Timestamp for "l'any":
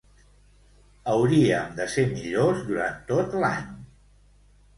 3.45-3.71